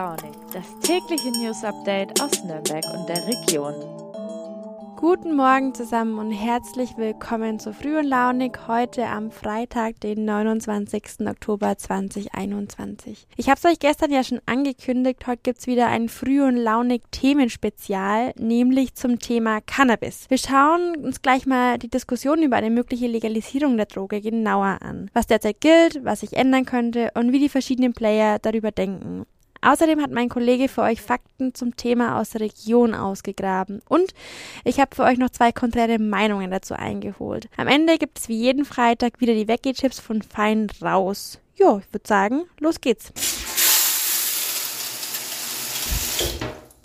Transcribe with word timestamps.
Launig, 0.00 0.32
das 0.54 0.64
tägliche 0.80 1.30
News 1.30 1.62
Update 1.62 2.22
aus 2.22 2.42
Nürnberg 2.42 2.82
und 2.94 3.06
der 3.06 3.22
Region. 3.26 3.74
Guten 4.96 5.36
Morgen 5.36 5.74
zusammen 5.74 6.18
und 6.18 6.32
herzlich 6.32 6.96
willkommen 6.96 7.58
zu 7.58 7.74
Früh 7.74 7.98
und 7.98 8.06
Launig 8.06 8.66
heute 8.66 9.04
am 9.04 9.30
Freitag, 9.30 10.00
den 10.00 10.24
29. 10.24 11.26
Oktober 11.28 11.76
2021. 11.76 13.26
Ich 13.36 13.50
habe 13.50 13.58
es 13.58 13.64
euch 13.66 13.78
gestern 13.78 14.10
ja 14.10 14.24
schon 14.24 14.40
angekündigt, 14.46 15.26
heute 15.26 15.42
gibt 15.42 15.58
es 15.58 15.66
wieder 15.66 15.88
ein 15.88 16.08
Früh 16.08 16.42
und 16.42 16.56
Launig 16.56 17.02
Themenspezial, 17.10 18.32
nämlich 18.38 18.94
zum 18.94 19.18
Thema 19.18 19.60
Cannabis. 19.60 20.30
Wir 20.30 20.38
schauen 20.38 20.96
uns 20.96 21.20
gleich 21.20 21.44
mal 21.44 21.76
die 21.76 21.90
Diskussion 21.90 22.42
über 22.42 22.56
eine 22.56 22.70
mögliche 22.70 23.06
Legalisierung 23.06 23.76
der 23.76 23.84
Droge 23.84 24.22
genauer 24.22 24.78
an. 24.80 25.10
Was 25.12 25.26
derzeit 25.26 25.60
gilt, 25.60 26.02
was 26.06 26.20
sich 26.20 26.32
ändern 26.32 26.64
könnte 26.64 27.10
und 27.12 27.32
wie 27.32 27.38
die 27.38 27.50
verschiedenen 27.50 27.92
Player 27.92 28.38
darüber 28.38 28.70
denken. 28.70 29.26
Außerdem 29.62 30.00
hat 30.00 30.10
mein 30.10 30.28
Kollege 30.28 30.68
für 30.68 30.82
euch 30.82 31.00
Fakten 31.02 31.54
zum 31.54 31.76
Thema 31.76 32.18
aus 32.18 32.30
der 32.30 32.40
Region 32.40 32.94
ausgegraben. 32.94 33.82
Und 33.88 34.14
ich 34.64 34.80
habe 34.80 34.94
für 34.94 35.04
euch 35.04 35.18
noch 35.18 35.30
zwei 35.30 35.52
konträre 35.52 35.98
Meinungen 35.98 36.50
dazu 36.50 36.74
eingeholt. 36.74 37.48
Am 37.56 37.68
Ende 37.68 37.98
gibt 37.98 38.18
es 38.18 38.28
wie 38.28 38.38
jeden 38.38 38.64
Freitag 38.64 39.20
wieder 39.20 39.34
die 39.34 39.48
Veggie-Chips 39.48 40.00
von 40.00 40.22
Fein 40.22 40.68
raus. 40.82 41.38
Jo, 41.56 41.82
ich 41.84 41.92
würde 41.92 42.08
sagen, 42.08 42.44
los 42.58 42.80
geht's. 42.80 43.12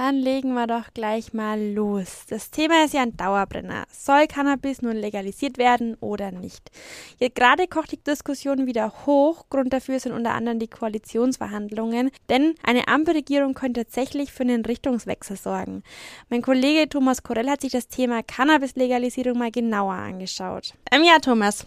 Dann 0.05 0.17
legen 0.17 0.53
wir 0.53 0.67
doch 0.67 0.93
gleich 0.93 1.33
mal 1.33 1.59
los. 1.59 2.25
Das 2.29 2.51
Thema 2.51 2.85
ist 2.85 2.93
ja 2.93 3.01
ein 3.01 3.17
Dauerbrenner. 3.17 3.85
Soll 3.91 4.27
Cannabis 4.27 4.83
nun 4.83 4.97
legalisiert 4.97 5.57
werden 5.57 5.95
oder 5.99 6.29
nicht? 6.29 6.69
Jetzt 7.17 7.33
gerade 7.33 7.67
kocht 7.67 7.91
die 7.91 8.03
Diskussion 8.03 8.67
wieder 8.67 8.93
hoch. 9.07 9.45
Grund 9.49 9.73
dafür 9.73 9.99
sind 9.99 10.11
unter 10.11 10.35
anderem 10.35 10.59
die 10.59 10.67
Koalitionsverhandlungen, 10.67 12.11
denn 12.29 12.53
eine 12.61 12.87
Ampelregierung 12.87 13.55
könnte 13.55 13.83
tatsächlich 13.83 14.31
für 14.31 14.43
einen 14.43 14.63
Richtungswechsel 14.63 15.37
sorgen. 15.37 15.81
Mein 16.29 16.43
Kollege 16.43 16.87
Thomas 16.87 17.23
Korell 17.23 17.49
hat 17.49 17.61
sich 17.61 17.71
das 17.71 17.87
Thema 17.87 18.21
Cannabis-Legalisierung 18.21 19.39
mal 19.39 19.49
genauer 19.49 19.95
angeschaut. 19.95 20.75
Ähm, 20.91 21.03
ja, 21.03 21.17
Thomas, 21.17 21.65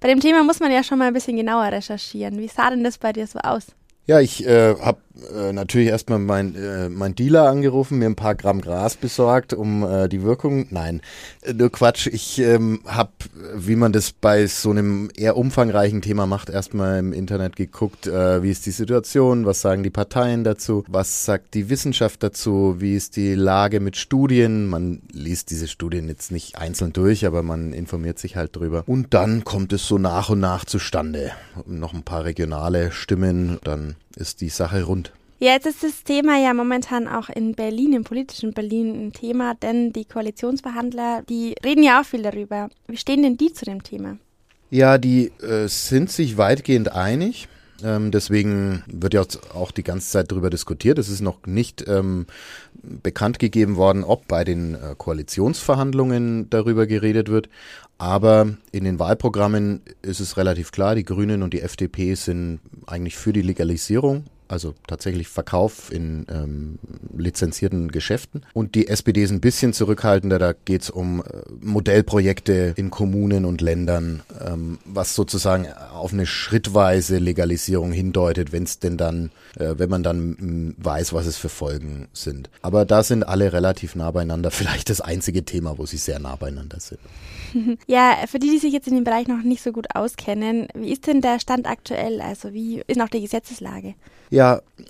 bei 0.00 0.08
dem 0.08 0.20
Thema 0.20 0.42
muss 0.42 0.58
man 0.58 0.72
ja 0.72 0.82
schon 0.82 0.98
mal 0.98 1.08
ein 1.08 1.12
bisschen 1.12 1.36
genauer 1.36 1.70
recherchieren. 1.70 2.38
Wie 2.38 2.48
sah 2.48 2.70
denn 2.70 2.82
das 2.82 2.96
bei 2.96 3.12
dir 3.12 3.26
so 3.26 3.40
aus? 3.40 3.66
Ja, 4.06 4.20
ich 4.20 4.46
äh, 4.46 4.74
habe 4.80 4.98
äh, 5.32 5.52
natürlich 5.52 5.88
erstmal 5.88 6.18
mein, 6.18 6.56
äh, 6.56 6.88
mein 6.88 7.14
Dealer 7.14 7.48
angerufen, 7.48 7.98
mir 7.98 8.06
ein 8.06 8.16
paar 8.16 8.34
Gramm 8.34 8.60
Gras 8.60 8.96
besorgt, 8.96 9.52
um 9.52 9.84
äh, 9.84 10.08
die 10.08 10.22
Wirkung. 10.22 10.66
Nein, 10.70 11.02
äh, 11.42 11.52
nur 11.52 11.70
Quatsch. 11.70 12.08
Ich 12.08 12.40
ähm, 12.40 12.80
habe, 12.84 13.12
wie 13.54 13.76
man 13.76 13.92
das 13.92 14.12
bei 14.12 14.46
so 14.46 14.70
einem 14.70 15.10
eher 15.16 15.36
umfangreichen 15.36 16.02
Thema 16.02 16.26
macht, 16.26 16.50
erstmal 16.50 16.98
im 16.98 17.12
Internet 17.12 17.54
geguckt, 17.54 18.06
äh, 18.06 18.42
wie 18.42 18.50
ist 18.50 18.66
die 18.66 18.72
Situation, 18.72 19.46
was 19.46 19.60
sagen 19.60 19.84
die 19.84 19.90
Parteien 19.90 20.42
dazu, 20.42 20.84
was 20.88 21.24
sagt 21.24 21.54
die 21.54 21.68
Wissenschaft 21.68 22.22
dazu, 22.22 22.76
wie 22.78 22.96
ist 22.96 23.16
die 23.16 23.34
Lage 23.34 23.78
mit 23.78 23.96
Studien. 23.96 24.66
Man 24.66 25.02
liest 25.12 25.50
diese 25.50 25.68
Studien 25.68 26.08
jetzt 26.08 26.32
nicht 26.32 26.58
einzeln 26.58 26.92
durch, 26.92 27.24
aber 27.24 27.42
man 27.42 27.72
informiert 27.72 28.18
sich 28.18 28.34
halt 28.36 28.56
drüber. 28.56 28.82
Und 28.86 29.14
dann 29.14 29.44
kommt 29.44 29.72
es 29.72 29.86
so 29.86 29.96
nach 29.98 30.30
und 30.30 30.40
nach 30.40 30.64
zustande. 30.64 31.30
Noch 31.66 31.94
ein 31.94 32.02
paar 32.02 32.24
regionale 32.24 32.90
Stimmen, 32.90 33.58
dann 33.62 33.94
ist 34.16 34.40
die 34.40 34.48
Sache 34.48 34.84
rund. 34.84 35.12
Ja, 35.40 35.52
jetzt 35.52 35.66
ist 35.66 35.82
das 35.82 36.04
Thema 36.04 36.38
ja 36.38 36.54
momentan 36.54 37.08
auch 37.08 37.28
in 37.28 37.54
Berlin, 37.54 37.92
im 37.92 38.04
politischen 38.04 38.52
Berlin 38.52 39.08
ein 39.08 39.12
Thema, 39.12 39.54
denn 39.54 39.92
die 39.92 40.04
Koalitionsverhandler, 40.04 41.22
die 41.28 41.54
reden 41.64 41.82
ja 41.82 42.00
auch 42.00 42.04
viel 42.04 42.22
darüber. 42.22 42.70
Wie 42.86 42.96
stehen 42.96 43.22
denn 43.22 43.36
die 43.36 43.52
zu 43.52 43.64
dem 43.64 43.82
Thema? 43.82 44.16
Ja, 44.70 44.96
die 44.96 45.32
äh, 45.42 45.68
sind 45.68 46.10
sich 46.10 46.36
weitgehend 46.36 46.92
einig. 46.92 47.48
Ähm, 47.82 48.10
deswegen 48.10 48.84
wird 48.86 49.14
ja 49.14 49.24
auch 49.52 49.70
die 49.70 49.82
ganze 49.82 50.08
Zeit 50.08 50.30
darüber 50.30 50.50
diskutiert. 50.50 50.98
Es 50.98 51.08
ist 51.08 51.20
noch 51.20 51.46
nicht 51.46 51.84
ähm, 51.88 52.26
bekannt 52.82 53.38
gegeben 53.38 53.76
worden, 53.76 54.04
ob 54.04 54.28
bei 54.28 54.44
den 54.44 54.74
äh, 54.74 54.94
Koalitionsverhandlungen 54.96 56.50
darüber 56.50 56.86
geredet 56.86 57.28
wird. 57.28 57.48
Aber 57.98 58.48
in 58.72 58.84
den 58.84 58.98
Wahlprogrammen 58.98 59.82
ist 60.02 60.20
es 60.20 60.36
relativ 60.36 60.72
klar, 60.72 60.94
die 60.94 61.04
Grünen 61.04 61.42
und 61.42 61.54
die 61.54 61.62
FDP 61.62 62.14
sind 62.14 62.60
eigentlich 62.86 63.16
für 63.16 63.32
die 63.32 63.42
Legalisierung 63.42 64.24
also 64.48 64.74
tatsächlich 64.86 65.28
Verkauf 65.28 65.90
in 65.92 66.26
ähm, 66.30 66.78
lizenzierten 67.16 67.90
Geschäften. 67.90 68.44
Und 68.52 68.74
die 68.74 68.88
SPD 68.88 69.22
ist 69.22 69.30
ein 69.30 69.40
bisschen 69.40 69.72
zurückhaltender, 69.72 70.38
da 70.38 70.52
geht 70.52 70.82
es 70.82 70.90
um 70.90 71.20
äh, 71.20 71.24
Modellprojekte 71.60 72.74
in 72.76 72.90
Kommunen 72.90 73.44
und 73.44 73.60
Ländern, 73.60 74.22
ähm, 74.44 74.78
was 74.84 75.14
sozusagen 75.14 75.66
auf 75.72 76.12
eine 76.12 76.26
schrittweise 76.26 77.18
Legalisierung 77.18 77.92
hindeutet, 77.92 78.52
wenn 78.52 78.64
es 78.64 78.78
denn 78.78 78.96
dann, 78.96 79.30
äh, 79.58 79.74
wenn 79.78 79.90
man 79.90 80.02
dann 80.02 80.36
hm, 80.38 80.74
weiß, 80.78 81.12
was 81.12 81.26
es 81.26 81.36
für 81.36 81.48
Folgen 81.48 82.08
sind. 82.12 82.50
Aber 82.62 82.84
da 82.84 83.02
sind 83.02 83.22
alle 83.22 83.52
relativ 83.52 83.94
nah 83.94 84.10
beieinander, 84.10 84.50
vielleicht 84.52 84.90
das 84.90 85.00
einzige 85.00 85.44
Thema, 85.44 85.78
wo 85.78 85.86
sie 85.86 85.96
sehr 85.96 86.18
nah 86.18 86.36
beieinander 86.36 86.80
sind. 86.80 87.00
Ja, 87.86 88.16
für 88.26 88.38
die, 88.38 88.50
die 88.50 88.58
sich 88.58 88.72
jetzt 88.72 88.88
in 88.88 88.94
dem 88.94 89.04
Bereich 89.04 89.28
noch 89.28 89.42
nicht 89.42 89.62
so 89.62 89.70
gut 89.70 89.94
auskennen, 89.94 90.66
wie 90.74 90.92
ist 90.92 91.06
denn 91.06 91.20
der 91.20 91.38
Stand 91.38 91.68
aktuell? 91.68 92.20
Also 92.20 92.52
wie 92.52 92.82
ist 92.86 92.96
noch 92.96 93.08
die 93.08 93.20
Gesetzeslage? 93.20 93.94
Ja, 94.30 94.43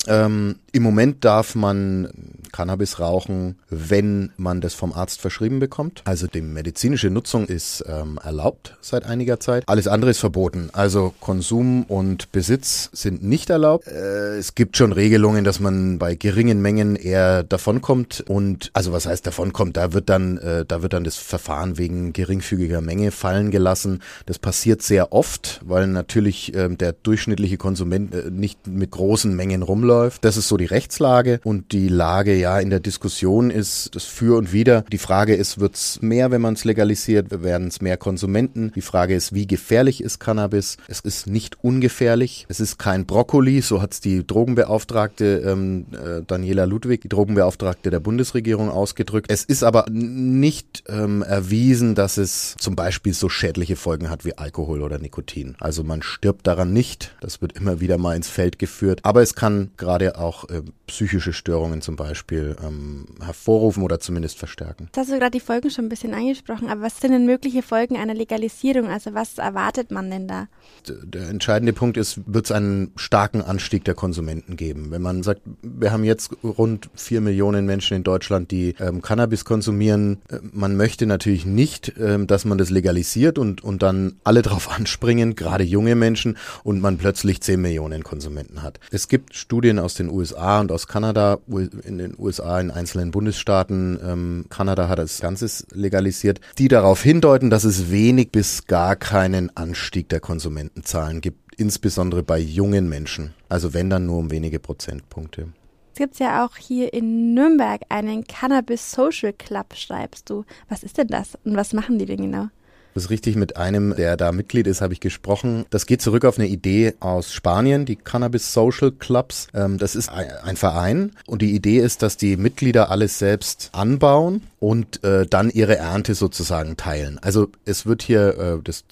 ähm, 0.06 0.56
im 0.72 0.82
Moment 0.82 1.24
darf 1.24 1.54
man 1.54 2.08
Cannabis 2.54 3.00
rauchen, 3.00 3.58
wenn 3.68 4.30
man 4.36 4.60
das 4.60 4.74
vom 4.74 4.92
Arzt 4.92 5.20
verschrieben 5.20 5.58
bekommt. 5.58 6.02
Also 6.04 6.28
die 6.28 6.40
medizinische 6.40 7.10
Nutzung 7.10 7.46
ist 7.46 7.84
ähm, 7.88 8.18
erlaubt 8.22 8.76
seit 8.80 9.04
einiger 9.04 9.40
Zeit. 9.40 9.64
Alles 9.66 9.88
andere 9.88 10.12
ist 10.12 10.20
verboten. 10.20 10.70
Also 10.72 11.12
Konsum 11.20 11.82
und 11.84 12.30
Besitz 12.30 12.90
sind 12.92 13.24
nicht 13.24 13.50
erlaubt. 13.50 13.88
Äh, 13.88 14.36
es 14.36 14.54
gibt 14.54 14.76
schon 14.76 14.92
Regelungen, 14.92 15.44
dass 15.44 15.58
man 15.58 15.98
bei 15.98 16.14
geringen 16.14 16.62
Mengen 16.62 16.94
eher 16.94 17.42
davonkommt. 17.42 18.24
Und 18.28 18.70
also 18.72 18.92
was 18.92 19.06
heißt 19.06 19.26
davonkommt? 19.26 19.76
Da 19.76 19.92
wird 19.92 20.08
dann, 20.08 20.38
äh, 20.38 20.64
da 20.64 20.82
wird 20.82 20.92
dann 20.92 21.02
das 21.02 21.16
Verfahren 21.16 21.76
wegen 21.76 22.12
geringfügiger 22.12 22.80
Menge 22.80 23.10
fallen 23.10 23.50
gelassen. 23.50 24.00
Das 24.26 24.38
passiert 24.38 24.80
sehr 24.82 25.12
oft, 25.12 25.60
weil 25.64 25.88
natürlich 25.88 26.54
äh, 26.54 26.68
der 26.68 26.92
durchschnittliche 26.92 27.56
Konsument 27.56 28.14
äh, 28.14 28.30
nicht 28.30 28.68
mit 28.68 28.92
großen 28.92 29.33
Mengen 29.36 29.62
rumläuft. 29.62 30.24
Das 30.24 30.36
ist 30.36 30.48
so 30.48 30.56
die 30.56 30.64
Rechtslage 30.64 31.40
und 31.44 31.72
die 31.72 31.88
Lage 31.88 32.34
ja 32.34 32.58
in 32.58 32.70
der 32.70 32.80
Diskussion 32.80 33.50
ist 33.50 33.94
das 33.94 34.04
Für 34.04 34.36
und 34.36 34.52
Wider. 34.52 34.84
Die 34.92 34.98
Frage 34.98 35.34
ist, 35.34 35.60
wird 35.60 35.74
es 35.74 36.00
mehr, 36.02 36.30
wenn 36.30 36.40
man 36.40 36.54
es 36.54 36.64
legalisiert? 36.64 37.42
Werden 37.42 37.68
es 37.68 37.80
mehr 37.80 37.96
Konsumenten? 37.96 38.72
Die 38.74 38.80
Frage 38.80 39.14
ist, 39.14 39.34
wie 39.34 39.46
gefährlich 39.46 40.02
ist 40.02 40.20
Cannabis? 40.20 40.76
Es 40.88 41.00
ist 41.00 41.26
nicht 41.26 41.62
ungefährlich. 41.62 42.46
Es 42.48 42.60
ist 42.60 42.78
kein 42.78 43.06
Brokkoli, 43.06 43.60
so 43.60 43.82
hat 43.82 43.92
es 43.92 44.00
die 44.00 44.26
Drogenbeauftragte 44.26 45.42
ähm, 45.46 45.86
äh, 45.92 46.22
Daniela 46.26 46.64
Ludwig, 46.64 47.00
die 47.00 47.08
Drogenbeauftragte 47.08 47.90
der 47.90 48.00
Bundesregierung 48.00 48.70
ausgedrückt. 48.70 49.30
Es 49.30 49.44
ist 49.44 49.62
aber 49.64 49.86
nicht 49.90 50.84
ähm, 50.88 51.22
erwiesen, 51.22 51.94
dass 51.94 52.16
es 52.16 52.56
zum 52.58 52.76
Beispiel 52.76 53.14
so 53.14 53.28
schädliche 53.28 53.76
Folgen 53.76 54.10
hat 54.10 54.24
wie 54.24 54.36
Alkohol 54.38 54.82
oder 54.82 54.98
Nikotin. 54.98 55.56
Also 55.60 55.82
man 55.82 56.02
stirbt 56.02 56.46
daran 56.46 56.72
nicht. 56.72 57.14
Das 57.20 57.40
wird 57.40 57.52
immer 57.52 57.80
wieder 57.80 57.98
mal 57.98 58.16
ins 58.16 58.28
Feld 58.28 58.58
geführt. 58.58 59.00
Aber 59.02 59.22
es 59.24 59.34
kann 59.34 59.70
gerade 59.76 60.18
auch 60.18 60.48
äh, 60.50 60.62
psychische 60.86 61.32
Störungen 61.32 61.80
zum 61.80 61.96
Beispiel 61.96 62.56
ähm, 62.62 63.06
hervorrufen 63.24 63.82
oder 63.82 63.98
zumindest 63.98 64.38
verstärken. 64.38 64.88
Das 64.92 65.06
hast 65.06 65.14
du 65.14 65.18
gerade 65.18 65.32
die 65.32 65.40
Folgen 65.40 65.70
schon 65.70 65.86
ein 65.86 65.88
bisschen 65.88 66.14
angesprochen, 66.14 66.68
aber 66.68 66.82
was 66.82 67.00
sind 67.00 67.12
denn 67.12 67.26
mögliche 67.26 67.62
Folgen 67.62 67.96
einer 67.96 68.14
Legalisierung? 68.14 68.88
Also 68.88 69.14
was 69.14 69.38
erwartet 69.38 69.90
man 69.90 70.10
denn 70.10 70.28
da? 70.28 70.46
Der 70.86 71.28
entscheidende 71.28 71.72
Punkt 71.72 71.96
ist, 71.96 72.20
wird 72.26 72.44
es 72.44 72.52
einen 72.52 72.92
starken 72.96 73.40
Anstieg 73.40 73.84
der 73.84 73.94
Konsumenten 73.94 74.56
geben. 74.56 74.90
Wenn 74.90 75.02
man 75.02 75.22
sagt, 75.22 75.40
wir 75.62 75.90
haben 75.90 76.04
jetzt 76.04 76.36
rund 76.44 76.90
vier 76.94 77.20
Millionen 77.20 77.64
Menschen 77.64 77.96
in 77.96 78.02
Deutschland, 78.04 78.50
die 78.50 78.74
ähm, 78.78 79.00
Cannabis 79.00 79.44
konsumieren, 79.44 80.20
äh, 80.28 80.38
man 80.52 80.76
möchte 80.76 81.06
natürlich 81.06 81.46
nicht, 81.46 81.96
äh, 81.96 82.24
dass 82.26 82.44
man 82.44 82.58
das 82.58 82.68
legalisiert 82.68 83.38
und, 83.38 83.64
und 83.64 83.82
dann 83.82 84.16
alle 84.22 84.42
drauf 84.42 84.70
anspringen, 84.76 85.34
gerade 85.34 85.64
junge 85.64 85.94
Menschen, 85.94 86.36
und 86.62 86.80
man 86.80 86.98
plötzlich 86.98 87.40
zehn 87.40 87.62
Millionen 87.62 88.04
Konsumenten 88.04 88.62
hat. 88.62 88.78
Es 88.90 89.08
gibt 89.14 89.36
Studien 89.36 89.78
aus 89.78 89.94
den 89.94 90.10
USA 90.10 90.58
und 90.58 90.72
aus 90.72 90.88
Kanada, 90.88 91.38
in 91.46 91.98
den 91.98 92.16
USA 92.18 92.58
in 92.58 92.72
einzelnen 92.72 93.12
Bundesstaaten, 93.12 93.96
ähm, 94.04 94.46
Kanada 94.48 94.88
hat 94.88 94.98
das 94.98 95.20
Ganzes 95.20 95.68
legalisiert, 95.70 96.40
die 96.58 96.66
darauf 96.66 97.00
hindeuten, 97.00 97.48
dass 97.48 97.62
es 97.62 97.92
wenig 97.92 98.32
bis 98.32 98.66
gar 98.66 98.96
keinen 98.96 99.56
Anstieg 99.56 100.08
der 100.08 100.18
Konsumentenzahlen 100.18 101.20
gibt, 101.20 101.54
insbesondere 101.56 102.24
bei 102.24 102.40
jungen 102.40 102.88
Menschen. 102.88 103.34
Also 103.48 103.72
wenn 103.72 103.88
dann 103.88 104.06
nur 104.06 104.18
um 104.18 104.32
wenige 104.32 104.58
Prozentpunkte. 104.58 105.46
Es 105.92 105.98
gibt 105.98 106.18
ja 106.18 106.44
auch 106.44 106.56
hier 106.56 106.92
in 106.92 107.34
Nürnberg 107.34 107.82
einen 107.90 108.24
Cannabis 108.24 108.90
Social 108.90 109.32
Club, 109.32 109.76
schreibst 109.76 110.28
du. 110.28 110.44
Was 110.68 110.82
ist 110.82 110.98
denn 110.98 111.06
das 111.06 111.38
und 111.44 111.54
was 111.54 111.72
machen 111.72 112.00
die 112.00 112.06
denn 112.06 112.16
genau? 112.16 112.48
Das 112.94 113.04
ist 113.04 113.10
richtig, 113.10 113.34
mit 113.34 113.56
einem, 113.56 113.94
der 113.96 114.16
da 114.16 114.30
Mitglied 114.30 114.68
ist, 114.68 114.80
habe 114.80 114.92
ich 114.92 115.00
gesprochen. 115.00 115.66
Das 115.70 115.86
geht 115.86 116.00
zurück 116.00 116.24
auf 116.24 116.38
eine 116.38 116.46
Idee 116.46 116.94
aus 117.00 117.32
Spanien, 117.32 117.86
die 117.86 117.96
Cannabis 117.96 118.52
Social 118.52 118.92
Clubs. 118.92 119.48
Ähm, 119.52 119.78
das 119.78 119.96
ist 119.96 120.08
ein 120.10 120.56
Verein 120.56 121.10
und 121.26 121.42
die 121.42 121.54
Idee 121.54 121.78
ist, 121.78 122.02
dass 122.02 122.16
die 122.16 122.36
Mitglieder 122.36 122.90
alles 122.90 123.18
selbst 123.18 123.70
anbauen 123.72 124.42
und 124.60 125.02
äh, 125.02 125.26
dann 125.26 125.50
ihre 125.50 125.76
Ernte 125.76 126.14
sozusagen 126.14 126.76
teilen. 126.76 127.18
Also 127.20 127.48
es 127.64 127.84
wird 127.84 128.02
hier 128.02 128.38
äh, 128.38 128.62
das, 128.62 128.84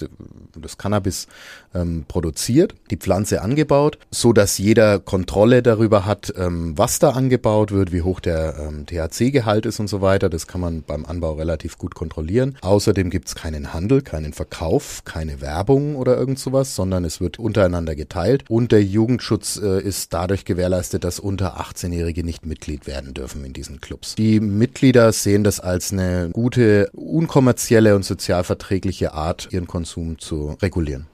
das 0.54 0.76
Cannabis 0.78 1.28
ähm, 1.74 2.04
produziert, 2.08 2.74
die 2.90 2.96
Pflanze 2.96 3.42
angebaut, 3.42 3.98
so 4.10 4.32
dass 4.32 4.58
jeder 4.58 4.98
Kontrolle 4.98 5.62
darüber 5.62 6.06
hat, 6.06 6.32
ähm, 6.36 6.76
was 6.76 6.98
da 6.98 7.10
angebaut 7.10 7.72
wird, 7.72 7.92
wie 7.92 8.02
hoch 8.02 8.20
der 8.20 8.56
ähm, 8.58 8.86
THC-Gehalt 8.86 9.66
ist 9.66 9.80
und 9.80 9.88
so 9.88 10.00
weiter. 10.00 10.28
Das 10.28 10.46
kann 10.46 10.60
man 10.60 10.82
beim 10.82 11.04
Anbau 11.04 11.32
relativ 11.32 11.78
gut 11.78 11.94
kontrollieren. 11.94 12.56
Außerdem 12.62 13.10
gibt 13.10 13.28
es 13.28 13.34
keinen 13.34 13.72
Handel, 13.72 14.02
keinen 14.02 14.32
Verkauf, 14.32 15.02
keine 15.04 15.40
Werbung 15.40 15.96
oder 15.96 16.16
irgend 16.16 16.38
sowas, 16.38 16.74
sondern 16.74 17.04
es 17.04 17.20
wird 17.20 17.38
untereinander 17.38 17.94
geteilt 17.94 18.44
und 18.48 18.72
der 18.72 18.82
Jugendschutz 18.82 19.60
äh, 19.62 19.80
ist 19.82 20.12
dadurch 20.12 20.44
gewährleistet, 20.44 21.04
dass 21.04 21.18
unter 21.18 21.60
18-Jährige 21.60 22.24
nicht 22.24 22.46
Mitglied 22.46 22.86
werden 22.86 23.14
dürfen 23.14 23.44
in 23.44 23.52
diesen 23.52 23.80
Clubs. 23.80 24.14
Die 24.14 24.40
Mitglieder 24.40 25.12
sehen 25.12 25.44
das 25.44 25.60
als 25.60 25.92
eine 25.92 26.30
gute, 26.32 26.90
unkommerzielle 26.92 27.96
und 27.96 28.04
sozialverträgliche 28.04 29.12
Art, 29.14 29.48
ihren 29.50 29.66
Konsum 29.66 30.18
zu 30.18 30.56
regulieren. 30.62 31.06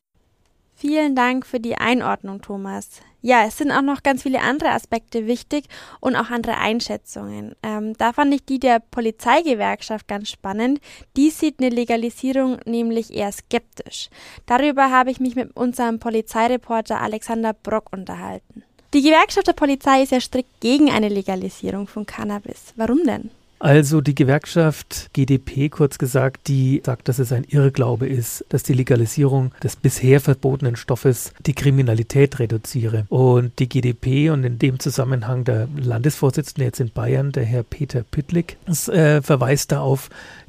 Vielen 0.81 1.17
Dank 1.17 1.45
für 1.45 1.59
die 1.59 1.75
Einordnung, 1.75 2.41
Thomas. 2.41 3.01
Ja, 3.21 3.45
es 3.45 3.59
sind 3.59 3.73
auch 3.73 3.83
noch 3.83 4.05
ganz 4.05 4.23
viele 4.23 4.43
andere 4.43 4.71
Aspekte 4.71 5.27
wichtig 5.27 5.65
und 5.99 6.15
auch 6.15 6.31
andere 6.31 6.57
Einschätzungen. 6.59 7.57
Ähm, 7.65 7.95
da 7.99 8.13
fand 8.13 8.33
ich 8.33 8.45
die 8.45 8.61
der 8.61 8.79
Polizeigewerkschaft 8.79 10.07
ganz 10.07 10.31
spannend. 10.31 10.81
Die 11.17 11.31
sieht 11.31 11.59
eine 11.59 11.71
Legalisierung 11.71 12.59
nämlich 12.65 13.13
eher 13.13 13.33
skeptisch. 13.33 14.09
Darüber 14.47 14.93
habe 14.93 15.11
ich 15.11 15.19
mich 15.19 15.35
mit 15.35 15.57
unserem 15.57 15.99
Polizeireporter 15.99 17.01
Alexander 17.01 17.55
Brock 17.55 17.87
unterhalten. 17.91 18.63
Die 18.95 19.03
Gewerkschaft 19.03 19.49
der 19.49 19.55
Polizei 19.55 20.05
ist 20.05 20.13
ja 20.13 20.21
strikt 20.21 20.61
gegen 20.61 20.93
eine 20.93 21.09
Legalisierung 21.09 21.89
von 21.89 22.07
Cannabis. 22.07 22.73
Warum 22.77 23.03
denn? 23.03 23.31
Also 23.59 24.01
die 24.01 24.15
Gewerkschaft 24.15 25.11
GDP, 25.13 25.69
kurz 25.69 25.99
gesagt, 25.99 26.49
die 26.49 26.83
sagt, 26.85 27.09
dass 27.09 27.19
es 27.19 27.33
ein 27.33 27.45
Irrglaube 27.45 28.07
ist, 28.07 28.45
dass 28.49 28.63
die 28.63 28.73
Legalisierung 28.73 29.53
des 29.63 29.77
bisher 29.77 30.21
verbotenen 30.21 30.77
Stoffes 30.77 31.33
die 31.45 31.55
Kriminalität 31.55 32.39
reduziere. 32.39 33.07
Und 33.09 33.59
die 33.59 33.69
GDP 33.69 34.31
und 34.31 34.45
in 34.45 34.59
dem 34.59 34.79
Zusammenhang 34.79 35.45
der 35.45 35.69
Landesvorsitzende 35.77 36.65
jetzt 36.65 36.81
in 36.81 36.91
Bayern, 36.91 37.33
der 37.33 37.45
Herr 37.45 37.65
Peter 37.65 38.03
Püttlik, 38.03 38.57
äh, 38.67 39.23
verweist 39.23 39.73
da 39.73 39.81
auf 39.81 40.09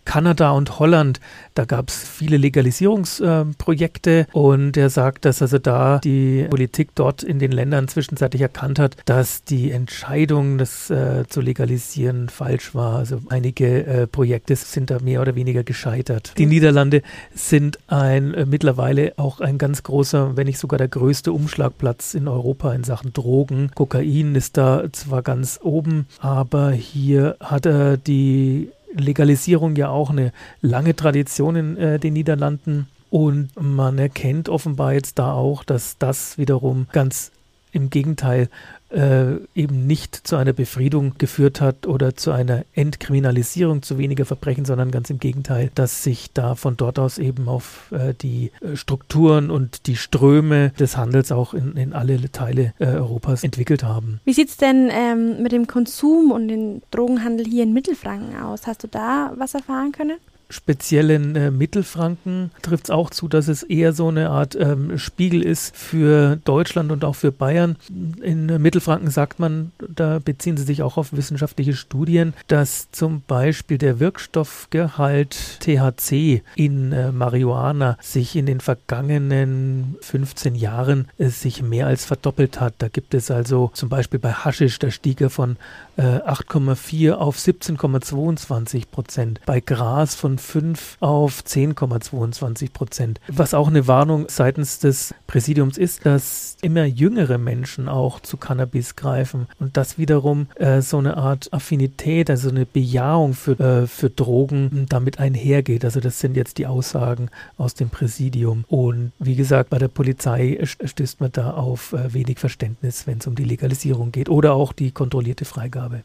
Kanada 0.09 0.49
und 0.53 0.79
Holland, 0.79 1.19
da 1.53 1.65
gab 1.65 1.89
es 1.89 1.97
viele 1.97 2.37
Legalisierungsprojekte 2.37 4.11
äh, 4.21 4.25
und 4.31 4.75
er 4.75 4.89
sagt, 4.89 5.23
dass 5.23 5.39
also 5.39 5.59
da 5.59 5.99
die 5.99 6.47
Politik 6.49 6.95
dort 6.95 7.21
in 7.21 7.37
den 7.37 7.51
Ländern 7.51 7.87
zwischenzeitlich 7.87 8.41
erkannt 8.41 8.79
hat, 8.79 8.97
dass 9.05 9.43
die 9.43 9.69
Entscheidung, 9.69 10.57
das 10.57 10.89
äh, 10.89 11.25
zu 11.29 11.41
legalisieren, 11.41 12.27
falsch 12.29 12.73
war. 12.73 12.95
Also 12.95 13.21
einige 13.29 13.85
äh, 13.85 14.07
Projekte 14.07 14.55
sind 14.55 14.89
da 14.89 14.97
mehr 14.97 15.21
oder 15.21 15.35
weniger 15.35 15.63
gescheitert. 15.63 16.33
Die 16.39 16.47
Niederlande 16.47 17.03
sind 17.35 17.77
ein 17.85 18.33
äh, 18.33 18.47
mittlerweile 18.47 19.13
auch 19.17 19.41
ein 19.41 19.59
ganz 19.59 19.83
großer, 19.83 20.35
wenn 20.35 20.47
nicht 20.47 20.57
sogar 20.57 20.79
der 20.79 20.87
größte 20.87 21.31
Umschlagplatz 21.31 22.15
in 22.15 22.27
Europa 22.27 22.73
in 22.73 22.83
Sachen 22.83 23.13
Drogen. 23.13 23.69
Kokain 23.75 24.33
ist 24.33 24.57
da 24.57 24.85
zwar 24.91 25.21
ganz 25.21 25.59
oben, 25.61 26.07
aber 26.17 26.71
hier 26.71 27.35
hat 27.39 27.67
er 27.67 27.97
die 27.97 28.71
Legalisierung 28.93 29.75
ja 29.75 29.89
auch 29.89 30.09
eine 30.09 30.31
lange 30.61 30.95
Tradition 30.95 31.55
in 31.55 31.77
äh, 31.77 31.99
den 31.99 32.13
Niederlanden. 32.13 32.87
Und 33.09 33.49
man 33.59 33.97
erkennt 33.97 34.49
offenbar 34.49 34.93
jetzt 34.93 35.17
da 35.17 35.33
auch, 35.33 35.63
dass 35.63 35.97
das 35.97 36.37
wiederum 36.37 36.87
ganz 36.91 37.31
im 37.71 37.89
Gegenteil 37.89 38.49
äh, 38.89 39.35
eben 39.55 39.87
nicht 39.87 40.15
zu 40.15 40.35
einer 40.35 40.53
Befriedung 40.53 41.13
geführt 41.17 41.61
hat 41.61 41.87
oder 41.87 42.15
zu 42.15 42.31
einer 42.31 42.65
Entkriminalisierung 42.73 43.81
zu 43.81 43.97
weniger 43.97 44.25
Verbrechen, 44.25 44.65
sondern 44.65 44.91
ganz 44.91 45.09
im 45.09 45.19
Gegenteil, 45.19 45.71
dass 45.75 46.03
sich 46.03 46.31
da 46.33 46.55
von 46.55 46.77
dort 46.77 46.99
aus 46.99 47.17
eben 47.17 47.47
auf 47.47 47.91
äh, 47.91 48.13
die 48.13 48.51
äh, 48.61 48.75
Strukturen 48.75 49.51
und 49.51 49.87
die 49.87 49.95
Ströme 49.95 50.71
des 50.71 50.97
Handels 50.97 51.31
auch 51.31 51.53
in, 51.53 51.73
in 51.77 51.93
alle 51.93 52.31
Teile 52.31 52.73
äh, 52.79 52.85
Europas 52.85 53.43
entwickelt 53.43 53.83
haben. 53.83 54.19
Wie 54.25 54.33
sieht 54.33 54.49
es 54.49 54.57
denn 54.57 54.89
ähm, 54.91 55.41
mit 55.41 55.51
dem 55.51 55.67
Konsum 55.67 56.31
und 56.31 56.47
dem 56.47 56.81
Drogenhandel 56.91 57.45
hier 57.45 57.63
in 57.63 57.73
Mittelfranken 57.73 58.39
aus? 58.41 58.67
Hast 58.67 58.83
du 58.83 58.87
da 58.87 59.33
was 59.37 59.53
erfahren 59.53 59.91
können? 59.91 60.17
Speziellen 60.49 61.35
äh, 61.35 61.51
Mittelfranken 61.51 62.51
trifft 62.61 62.85
es 62.85 62.89
auch 62.89 63.11
zu, 63.11 63.27
dass 63.27 63.47
es 63.47 63.63
eher 63.63 63.93
so 63.93 64.07
eine 64.07 64.29
Art 64.29 64.55
ähm, 64.55 64.97
Spiegel 64.97 65.43
ist 65.43 65.75
für 65.75 66.37
Deutschland 66.43 66.91
und 66.91 67.05
auch 67.05 67.15
für 67.15 67.31
Bayern. 67.31 67.75
In 67.89 68.49
äh, 68.49 68.57
Mittelfranken 68.57 69.11
sagt 69.11 69.39
man, 69.39 69.71
da 69.87 70.19
beziehen 70.19 70.57
sie 70.57 70.63
sich 70.63 70.81
auch 70.81 70.97
auf 70.97 71.13
wissenschaftliche 71.13 71.73
Studien, 71.73 72.33
dass 72.47 72.89
zum 72.91 73.21
Beispiel 73.27 73.77
der 73.77 73.99
Wirkstoffgehalt 73.99 75.59
THC 75.59 76.41
in 76.55 76.91
äh, 76.93 77.11
Marihuana 77.11 77.97
sich 78.01 78.35
in 78.35 78.47
den 78.47 78.59
vergangenen 78.59 79.97
15 80.01 80.55
Jahren 80.55 81.07
äh, 81.19 81.27
sich 81.27 81.61
mehr 81.61 81.85
als 81.85 82.05
verdoppelt 82.05 82.59
hat. 82.59 82.73
Da 82.79 82.87
gibt 82.87 83.13
es 83.13 83.29
also 83.29 83.69
zum 83.75 83.89
Beispiel 83.89 84.19
bei 84.19 84.31
Haschisch, 84.31 84.79
da 84.79 84.89
stieg 84.89 85.21
er 85.21 85.29
von 85.29 85.57
8,4 85.99 87.07
äh, 87.07 87.11
auf 87.11 87.37
17,22 87.37 88.87
Prozent. 88.89 89.41
Bei 89.45 89.59
Gras 89.59 90.15
von 90.15 90.38
5 90.39 90.97
auf 90.99 91.41
10,22 91.41 92.71
Prozent. 92.71 93.19
Was 93.27 93.53
auch 93.53 93.67
eine 93.67 93.87
Warnung 93.87 94.25
seitens 94.29 94.79
des 94.79 95.13
Präsidiums 95.27 95.77
ist, 95.77 96.05
dass 96.05 96.57
immer 96.61 96.85
jüngere 96.85 97.37
Menschen 97.37 97.87
auch 97.87 98.19
zu 98.19 98.37
Cannabis 98.37 98.95
greifen 98.95 99.47
und 99.59 99.77
das 99.77 99.97
wiederum 99.97 100.47
äh, 100.55 100.81
so 100.81 100.97
eine 100.97 101.17
Art 101.17 101.53
Affinität, 101.53 102.29
also 102.29 102.49
eine 102.49 102.65
Bejahung 102.65 103.33
für, 103.33 103.59
äh, 103.59 103.87
für 103.87 104.09
Drogen 104.09 104.85
damit 104.89 105.19
einhergeht. 105.19 105.85
Also 105.85 105.99
das 105.99 106.19
sind 106.19 106.35
jetzt 106.35 106.57
die 106.57 106.67
Aussagen 106.67 107.29
aus 107.57 107.73
dem 107.73 107.89
Präsidium. 107.89 108.65
Und 108.67 109.11
wie 109.19 109.35
gesagt, 109.35 109.69
bei 109.69 109.77
der 109.77 109.87
Polizei 109.87 110.59
stößt 110.63 111.21
man 111.21 111.31
da 111.31 111.51
auf 111.51 111.93
äh, 111.93 112.13
wenig 112.13 112.39
Verständnis, 112.39 113.05
wenn 113.07 113.19
es 113.19 113.27
um 113.27 113.35
die 113.35 113.43
Legalisierung 113.43 114.11
geht 114.11 114.29
oder 114.29 114.53
auch 114.53 114.73
die 114.73 114.91
kontrollierte 114.91 115.45
Freigabe. 115.45 116.03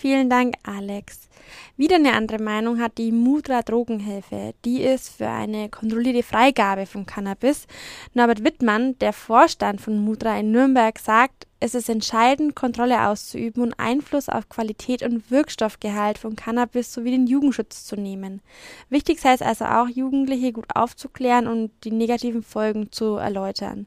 Vielen 0.00 0.30
Dank, 0.30 0.54
Alex. 0.62 1.28
Wieder 1.76 1.96
eine 1.96 2.14
andere 2.14 2.42
Meinung 2.42 2.80
hat 2.80 2.96
die 2.96 3.12
Mudra 3.12 3.60
Drogenhilfe. 3.60 4.54
Die 4.64 4.80
ist 4.80 5.10
für 5.10 5.28
eine 5.28 5.68
kontrollierte 5.68 6.22
Freigabe 6.22 6.86
von 6.86 7.04
Cannabis. 7.04 7.66
Norbert 8.14 8.42
Wittmann, 8.42 8.98
der 9.00 9.12
Vorstand 9.12 9.82
von 9.82 10.02
Mudra 10.02 10.38
in 10.38 10.52
Nürnberg, 10.52 10.98
sagt, 10.98 11.46
es 11.62 11.74
ist 11.74 11.90
entscheidend, 11.90 12.56
Kontrolle 12.56 13.06
auszuüben 13.06 13.62
und 13.62 13.78
Einfluss 13.78 14.30
auf 14.30 14.48
Qualität 14.48 15.02
und 15.02 15.30
Wirkstoffgehalt 15.30 16.16
von 16.16 16.34
Cannabis 16.34 16.94
sowie 16.94 17.10
den 17.10 17.26
Jugendschutz 17.26 17.84
zu 17.84 17.96
nehmen. 17.96 18.40
Wichtig 18.88 19.20
sei 19.20 19.34
es 19.34 19.42
also 19.42 19.66
auch, 19.66 19.86
Jugendliche 19.86 20.52
gut 20.52 20.64
aufzuklären 20.74 21.46
und 21.46 21.70
die 21.84 21.90
negativen 21.90 22.42
Folgen 22.42 22.90
zu 22.90 23.16
erläutern. 23.16 23.86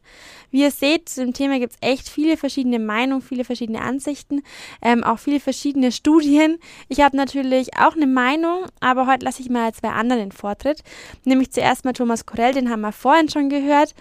Wie 0.51 0.61
ihr 0.61 0.69
seht, 0.69 1.09
zu 1.09 1.25
dem 1.25 1.33
Thema 1.33 1.57
gibt 1.57 1.73
es 1.73 1.79
echt 1.81 2.07
viele 2.07 2.37
verschiedene 2.37 2.77
Meinungen, 2.77 3.23
viele 3.23 3.43
verschiedene 3.43 3.81
Ansichten, 3.81 4.43
ähm, 4.83 5.03
auch 5.03 5.17
viele 5.17 5.39
verschiedene 5.39 5.91
Studien. 5.91 6.59
Ich 6.89 7.01
habe 7.01 7.17
natürlich 7.17 7.75
auch 7.75 7.95
eine 7.95 8.07
Meinung, 8.07 8.67
aber 8.81 9.07
heute 9.07 9.25
lasse 9.25 9.41
ich 9.41 9.49
mal 9.49 9.73
zwei 9.73 9.89
anderen 9.89 10.21
den 10.21 10.31
Vortritt. 10.31 10.83
Nämlich 11.25 11.51
zuerst 11.51 11.85
mal 11.85 11.93
Thomas 11.93 12.27
Korell, 12.27 12.53
den 12.53 12.69
haben 12.69 12.81
wir 12.81 12.91
vorhin 12.91 13.29
schon 13.29 13.49
gehört. 13.49 13.95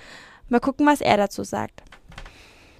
Mal 0.50 0.60
gucken, 0.60 0.84
was 0.84 1.00
er 1.00 1.16
dazu 1.16 1.42
sagt. 1.42 1.82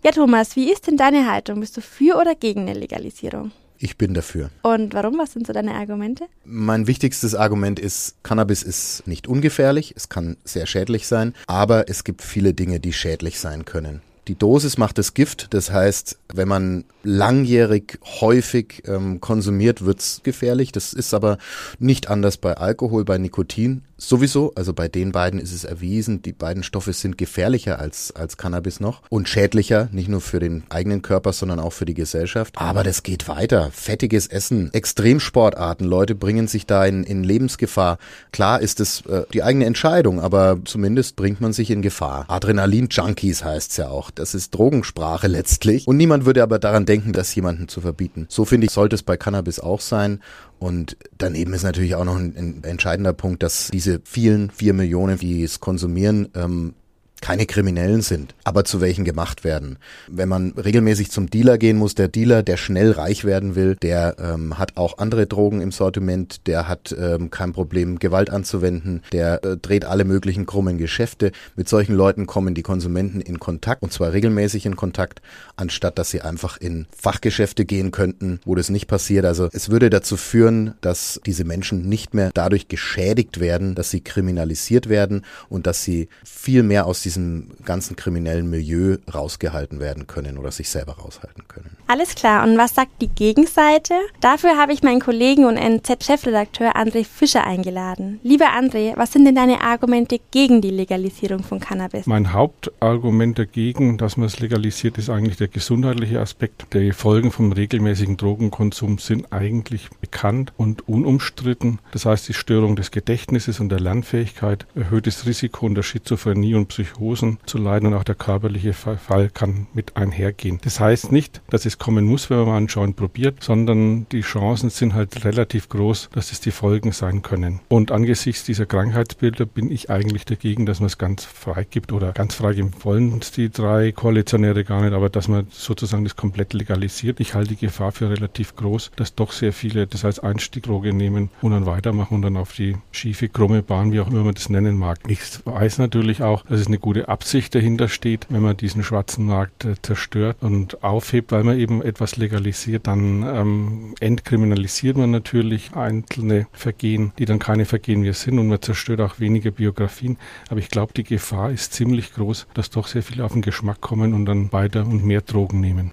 Ja, 0.05 0.11
Thomas, 0.11 0.57
wie 0.57 0.73
ist 0.73 0.89
denn 0.89 0.97
deine 0.97 1.31
Haltung? 1.31 1.61
Bist 1.61 1.77
du 1.77 1.81
für 1.81 2.17
oder 2.21 2.35
gegen 2.35 2.63
eine 2.63 2.75
Legalisierung? 2.75 3.53
Ich 3.79 3.97
bin 3.97 4.15
dafür. 4.15 4.51
Und 4.63 4.95
warum? 4.95 5.17
Was 5.19 5.33
sind 5.33 5.47
so 5.47 5.53
deine 5.53 5.75
Argumente? 5.75 6.25
Mein 6.45 6.89
wichtigstes 6.89 7.37
Argument 7.37 7.79
ist, 7.79 8.17
Cannabis 8.25 8.65
ist 8.65 9.07
nicht 9.07 9.29
ungefährlich, 9.29 9.95
es 9.97 10.09
kann 10.09 10.37
sehr 10.43 10.67
schädlich 10.67 11.07
sein, 11.07 11.35
aber 11.47 11.89
es 11.89 12.03
gibt 12.03 12.23
viele 12.23 12.53
Dinge, 12.53 12.81
die 12.81 12.93
schädlich 12.93 13.39
sein 13.39 13.65
können. 13.65 14.03
Die 14.29 14.37
Dosis 14.37 14.77
macht 14.77 14.99
das 14.99 15.15
Gift, 15.15 15.53
das 15.55 15.73
heißt, 15.73 16.19
wenn 16.33 16.47
man 16.47 16.85
langjährig 17.03 17.99
häufig 18.21 18.83
ähm, 18.87 19.21
konsumiert, 19.21 19.85
wird's 19.85 20.21
gefährlich. 20.23 20.71
Das 20.71 20.93
ist 20.93 21.13
aber 21.13 21.39
nicht 21.81 22.09
anders 22.09 22.37
bei 22.37 22.57
Alkohol, 22.57 23.05
bei 23.05 23.19
Nikotin 23.19 23.83
sowieso. 24.09 24.53
Also 24.55 24.73
bei 24.73 24.89
den 24.89 25.13
beiden 25.13 25.41
ist 25.41 25.53
es 25.53 25.65
erwiesen, 25.65 26.23
die 26.23 26.33
beiden 26.33 26.63
Stoffe 26.63 26.93
sind 26.93 27.19
gefährlicher 27.19 27.79
als, 27.79 28.15
als 28.15 28.37
Cannabis 28.37 28.81
noch 28.81 29.03
und 29.09 29.29
schädlicher, 29.29 29.89
nicht 29.93 30.09
nur 30.09 30.21
für 30.21 30.41
den 30.41 30.65
eigenen 30.69 31.03
Körper, 31.03 31.33
sondern 31.33 31.61
auch 31.61 31.73
für 31.73 31.85
die 31.85 31.95
Gesellschaft. 31.95 32.55
Aber 32.57 32.83
das 32.83 33.03
geht 33.03 33.29
weiter. 33.29 33.71
Fettiges 33.73 34.27
Essen, 34.27 34.73
Extremsportarten, 34.73 35.87
Leute 35.87 36.15
bringen 36.15 36.49
sich 36.49 36.67
da 36.67 36.85
in, 36.85 37.05
in 37.05 37.25
Lebensgefahr. 37.25 37.99
Klar 38.33 38.61
ist 38.61 38.81
es 38.81 39.05
äh, 39.07 39.25
die 39.33 39.43
eigene 39.43 39.67
Entscheidung, 39.67 40.21
aber 40.21 40.59
zumindest 40.65 41.17
bringt 41.17 41.41
man 41.41 41.53
sich 41.53 41.71
in 41.71 41.83
Gefahr. 41.83 42.25
Adrenalin-Junkies 42.29 43.45
heißt's 43.45 43.77
ja 43.77 43.89
auch. 43.89 44.11
Das 44.11 44.35
ist 44.35 44.55
Drogensprache 44.55 45.27
letztlich. 45.29 45.87
Und 45.87 45.97
niemand 45.97 46.25
würde 46.25 46.43
aber 46.43 46.59
daran 46.59 46.87
denken, 46.87 47.13
das 47.13 47.35
jemanden 47.35 47.69
zu 47.69 47.81
verbieten. 47.81 48.27
So 48.29 48.45
finde 48.45 48.67
ich, 48.67 48.73
sollte 48.73 48.95
es 48.95 49.03
bei 49.03 49.17
Cannabis 49.17 49.61
auch 49.61 49.81
sein. 49.81 50.21
Und 50.63 50.97
daneben 51.19 51.55
ist 51.55 51.65
natürlich 51.65 51.97
auch 51.97 52.05
noch 52.05 52.15
ein, 52.15 52.37
ein 52.37 52.63
entscheidender 52.63 53.13
Punkt, 53.13 53.43
dass 53.43 53.69
diese 53.73 54.01
vielen 54.05 54.49
vier 54.49 54.75
Millionen, 54.75 55.19
die 55.19 55.43
es 55.43 55.59
konsumieren, 55.59 56.29
ähm, 56.37 56.75
keine 57.23 57.47
Kriminellen 57.47 58.03
sind, 58.03 58.35
aber 58.45 58.65
zu 58.65 58.83
welchen 58.83 59.05
gemacht 59.05 59.45
werden. 59.45 59.79
Wenn 60.09 60.29
man 60.29 60.51
regelmäßig 60.51 61.11
zum 61.11 61.31
Dealer 61.31 61.57
gehen 61.57 61.79
muss, 61.79 61.95
der 61.95 62.09
Dealer, 62.09 62.43
der 62.43 62.59
schnell 62.59 62.91
reich 62.91 63.25
werden 63.25 63.55
will, 63.55 63.77
der 63.77 64.17
ähm, 64.19 64.59
hat 64.59 64.77
auch 64.77 64.99
andere 64.99 65.27
Drogen 65.27 65.63
im 65.63 65.71
Sortiment, 65.73 66.47
der 66.47 66.69
hat 66.69 66.95
ähm, 66.99 67.31
kein 67.31 67.53
Problem, 67.53 68.01
Gewalt 68.01 68.29
anzuwenden, 68.29 69.03
der 69.13 69.43
äh, 69.45 69.57
dreht 69.57 69.85
alle 69.85 70.05
möglichen 70.05 70.47
krummen 70.47 70.79
Geschäfte. 70.79 71.31
Mit 71.55 71.69
solchen 71.69 71.95
Leuten 71.95 72.27
kommen 72.27 72.55
die 72.55 72.63
Konsumenten 72.63 73.21
in 73.21 73.39
Kontakt 73.39 73.83
und 73.83 73.93
zwar 73.93 74.13
regelmäßig 74.13 74.67
in 74.67 74.75
Kontakt, 74.75 75.23
anstatt 75.55 75.99
dass 75.99 76.11
sie 76.11 76.23
einfach 76.23 76.57
in 76.57 76.87
Fachgeschäfte 76.95 77.65
gehen 77.65 77.93
könnten, 77.93 78.41
wo 78.45 78.57
das 78.57 78.69
nicht 78.69 78.89
passiert. 78.89 79.25
Also 79.25 79.49
es 79.53 79.71
würde 79.71 79.91
dazu 79.91 80.17
führen, 80.17 80.75
dass 80.81 81.21
diese 81.25 81.45
Menschen 81.45 81.89
nicht 81.89 82.15
mehr 82.15 82.33
dadurch 82.35 82.67
geschädigt 82.67 83.39
werden, 83.39 83.77
dass 83.77 83.91
sie 83.91 84.01
kriminalisiert 84.01 84.89
werden 84.89 85.25
und 85.49 85.69
dass 85.69 85.85
sie 85.85 86.09
viel 86.25 86.65
mehr 86.65 86.87
aus 86.87 87.01
diesem 87.03 87.12
diesem 87.13 87.49
ganzen 87.65 87.95
kriminellen 87.97 88.49
Milieu 88.49 88.97
rausgehalten 89.13 89.81
werden 89.81 90.07
können 90.07 90.39
oder 90.39 90.51
sich 90.51 90.71
selber 90.71 90.95
raushalten 90.95 91.47
können. 91.47 91.77
Alles 91.87 92.15
klar. 92.15 92.45
Und 92.45 92.57
was 92.57 92.75
sagt 92.75 93.03
die 93.03 93.09
Gegenseite? 93.09 93.95
Dafür 94.21 94.57
habe 94.57 94.73
ich 94.73 94.83
meinen 94.83 95.01
Kollegen 95.01 95.45
und 95.45 95.57
NZ-Chefredakteur 95.57 96.75
André 96.75 97.05
Fischer 97.05 97.45
eingeladen. 97.45 98.19
Lieber 98.23 98.47
André, 98.47 98.97
was 98.97 99.13
sind 99.13 99.27
denn 99.27 99.35
deine 99.35 99.61
Argumente 99.61 100.19
gegen 100.31 100.63
die 100.63 100.71
Legalisierung 100.71 101.43
von 101.43 101.61
Cannabis? 101.61 102.07
Mein 102.07 102.33
Hauptargument 102.33 103.39
dagegen, 103.39 103.99
dass 103.99 104.17
man 104.17 104.27
es 104.27 104.41
legalisiert, 104.41 104.97
ist 104.97 105.11
eigentlich 105.11 105.37
der 105.37 105.49
gesundheitliche 105.49 106.21
Aspekt. 106.21 106.67
Die 106.73 106.93
Folgen 106.93 107.31
vom 107.31 107.53
regelmäßigen 107.53 108.17
Drogenkonsum 108.17 108.99
sind 108.99 109.31
eigentlich 109.33 109.91
bekannt 110.01 110.53
und 110.57 110.89
unumstritten. 110.89 111.81
Das 111.93 112.07
heißt, 112.07 112.29
die 112.29 112.35
Störung 112.35 112.77
des 112.77 112.91
Gedächtnisses 112.91 113.61
und 113.61 113.69
der 113.69 113.81
Lernfähigkeit, 113.81 114.67
erhöhtes 114.75 115.27
Risiko 115.27 115.67
unter 115.67 115.83
Schizophrenie 115.83 116.55
und 116.55 116.69
Psychose 116.69 117.02
Psychosen 117.03 117.39
zu 117.47 117.59
leiden 117.59 117.89
und 117.89 117.95
auch 117.95 118.05
der 118.05 118.15
körperliche 118.15 118.73
Verfall 118.73 119.29
kann 119.29 119.67
mit 119.75 119.97
einhergehen. 119.97 120.61
Das 120.63 120.79
heißt 120.79 121.11
nicht, 121.11 121.43
dass 121.51 121.67
es 121.67 121.79
kommen 121.79 122.05
muss, 122.05 122.31
wenn 122.31 122.39
man 122.39 122.47
mal 122.47 122.57
einen 122.59 122.67
Joint 122.69 122.95
probiert, 122.95 123.43
sondern 123.43 124.07
die 124.13 124.21
Chancen 124.21 124.71
sind 124.71 124.95
halt 124.95 125.25
relativ 125.25 125.69
groß, 125.69 126.11
dass 126.13 126.31
es 126.31 126.41
die 126.41 126.53
Folgen 126.53 126.93
sein 126.93 127.23
können. 127.23 127.61
Und 127.69 127.91
angesichts 127.91 128.45
dieser 128.45 128.67
Krankheitsbilder 128.67 129.47
bin 129.47 129.71
ich 129.71 129.91
eigentlich 129.91 130.25
dagegen, 130.25 130.65
dass 130.65 130.79
man 130.79 130.87
es 130.87 130.99
ganz 130.99 131.25
frei 131.25 131.67
gibt 131.69 131.91
oder 131.91 132.13
ganz 132.13 132.35
frei 132.35 132.55
geben 132.55 132.73
wollen 132.83 133.21
die 133.37 133.51
drei 133.51 133.93
Koalitionäre 133.93 134.65
gar 134.65 134.83
nicht, 134.83 134.93
aber 134.93 135.09
dass 135.09 135.29
man 135.29 135.47
sozusagen 135.51 136.05
das 136.05 136.17
komplett 136.17 136.53
legalisiert. 136.53 137.19
Ich 137.19 137.35
halte 137.35 137.51
die 137.51 137.67
Gefahr 137.67 137.93
für 137.93 138.11
relativ 138.11 138.57
groß, 138.57 138.91
dass 138.97 139.15
doch 139.15 139.33
sehr 139.33 139.53
viele 139.53 139.87
das 139.87 140.05
als 140.05 140.19
Einstiegdroge 140.19 140.93
nehmen 140.93 141.31
und 141.41 141.53
dann 141.53 141.67
weitermachen 141.67 142.17
und 142.17 142.23
dann 142.23 142.37
auf 142.37 142.53
die 142.53 142.77
schiefe, 142.91 143.29
krumme 143.29 143.63
Bahn, 143.63 143.93
wie 143.93 144.01
auch 144.01 144.09
immer 144.09 144.25
man 144.25 144.35
das 144.35 144.49
nennen 144.49 144.77
mag. 144.77 144.99
Ich 145.09 145.21
weiß 145.45 145.79
natürlich 145.79 146.23
auch, 146.23 146.45
dass 146.45 146.61
es 146.61 146.67
eine 146.67 146.79
gute 146.79 146.92
gute 146.93 147.09
Absicht 147.09 147.55
dahinter 147.55 147.89
steht, 147.89 148.27
wenn 148.29 148.43
man 148.43 148.55
diesen 148.55 148.85
schwarzen 148.85 149.25
Markt 149.25 149.65
äh, 149.65 149.81
zerstört 149.81 150.37
und 150.43 150.85
aufhebt, 150.85 151.33
weil 151.33 151.43
man 151.43 151.59
eben 151.59 151.81
etwas 151.81 152.17
legalisiert, 152.17 152.87
dann 152.87 153.23
ähm, 153.23 153.95
entkriminalisiert 154.01 154.99
man 154.99 155.11
natürlich 155.11 155.75
einzelne 155.75 156.49
Vergehen, 156.53 157.15
die 157.19 157.25
dann 157.25 157.39
keine 157.39 157.65
Vergehen 157.65 158.03
mehr 158.03 158.13
sind 158.13 158.39
und 158.39 158.49
man 158.49 158.61
zerstört 158.61 159.01
auch 159.01 159.21
weniger 159.21 159.53
Biografien. 159.53 160.19
Aber 160.51 160.61
ich 160.61 160.69
glaube, 160.69 160.93
die 160.93 161.05
Gefahr 161.05 161.51
ist 161.51 161.73
ziemlich 161.73 162.13
groß, 162.13 162.47
dass 162.53 162.69
doch 162.69 162.87
sehr 162.87 163.03
viele 163.03 163.25
auf 163.25 163.33
den 163.33 163.41
Geschmack 163.41 163.81
kommen 163.81 164.13
und 164.13 164.27
dann 164.27 164.53
weiter 164.53 164.85
und 164.87 165.03
mehr 165.03 165.23
Drogen 165.23 165.61
nehmen. 165.61 165.93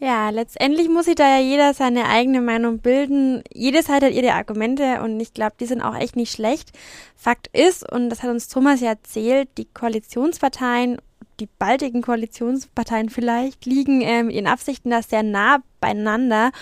Ja, 0.00 0.30
letztendlich 0.30 0.88
muss 0.88 1.06
sich 1.06 1.16
da 1.16 1.38
ja 1.38 1.42
jeder 1.42 1.74
seine 1.74 2.06
eigene 2.06 2.40
Meinung 2.40 2.78
bilden. 2.78 3.42
Jede 3.52 3.82
Seite 3.82 4.06
hat 4.06 4.12
ihre 4.12 4.34
Argumente 4.34 5.02
und 5.02 5.18
ich 5.18 5.34
glaube, 5.34 5.56
die 5.58 5.66
sind 5.66 5.82
auch 5.82 5.96
echt 5.96 6.14
nicht 6.14 6.32
schlecht. 6.32 6.70
Fakt 7.16 7.48
ist, 7.52 7.90
und 7.90 8.08
das 8.08 8.22
hat 8.22 8.30
uns 8.30 8.46
Thomas 8.46 8.80
ja 8.80 8.90
erzählt, 8.90 9.48
die 9.58 9.64
Koalitionsparteien, 9.64 10.98
die 11.40 11.48
baltigen 11.58 12.02
Koalitionsparteien 12.02 13.10
vielleicht, 13.10 13.66
liegen 13.66 14.00
ähm, 14.02 14.30
in 14.30 14.46
Absichten 14.46 14.90
da 14.90 15.02
sehr 15.02 15.24
nah 15.24 15.58
beieinander 15.80 16.52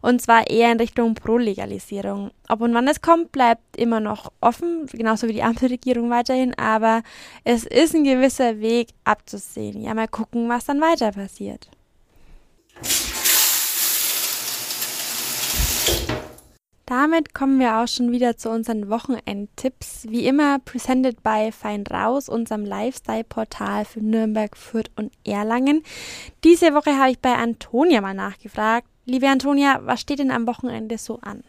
und 0.00 0.22
zwar 0.22 0.48
eher 0.48 0.70
in 0.70 0.78
Richtung 0.78 1.14
Pro-Legalisierung. 1.14 2.30
Ob 2.48 2.60
und 2.60 2.74
wann 2.74 2.86
es 2.86 3.02
kommt, 3.02 3.32
bleibt 3.32 3.76
immer 3.76 3.98
noch 3.98 4.30
offen, 4.40 4.86
genauso 4.92 5.26
wie 5.26 5.32
die 5.32 5.42
Ampelregierung 5.42 6.10
weiterhin, 6.10 6.54
aber 6.54 7.02
es 7.42 7.64
ist 7.64 7.92
ein 7.96 8.04
gewisser 8.04 8.60
Weg 8.60 8.90
abzusehen. 9.02 9.82
Ja, 9.82 9.94
mal 9.94 10.06
gucken, 10.06 10.48
was 10.48 10.64
dann 10.64 10.80
weiter 10.80 11.10
passiert. 11.10 11.68
Damit 16.86 17.32
kommen 17.32 17.60
wir 17.60 17.78
auch 17.78 17.88
schon 17.88 18.12
wieder 18.12 18.36
zu 18.36 18.50
unseren 18.50 18.90
Wochenendtipps. 18.90 20.06
Wie 20.10 20.26
immer 20.26 20.58
presented 20.58 21.22
by 21.22 21.50
Fein 21.50 21.84
Raus, 21.86 22.28
unserem 22.28 22.64
Lifestyle-Portal 22.64 23.86
für 23.86 24.00
Nürnberg, 24.00 24.54
Fürth 24.56 24.90
und 24.96 25.10
Erlangen. 25.24 25.82
Diese 26.44 26.74
Woche 26.74 26.98
habe 26.98 27.10
ich 27.10 27.18
bei 27.20 27.34
Antonia 27.34 28.02
mal 28.02 28.12
nachgefragt. 28.12 28.86
Liebe 29.06 29.28
Antonia, 29.28 29.80
was 29.84 30.02
steht 30.02 30.18
denn 30.18 30.30
am 30.30 30.46
Wochenende 30.46 30.98
so 30.98 31.18
an? 31.22 31.42